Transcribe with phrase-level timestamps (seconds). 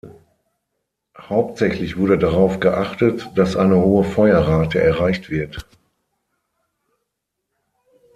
[1.19, 5.63] Hauptsächlich wurde darauf geachtet, dass eine hohe Feuerrate erreicht wird.